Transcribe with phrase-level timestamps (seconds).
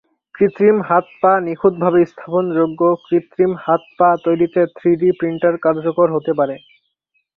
[0.35, 6.55] কৃত্রিম হাত-পা নিখুঁতভাবে স্থাপনযোগ্য কৃত্রিম হাত-পা তৈরিতে থ্রিডি প্রিন্টার কার্যকর হতে পারে।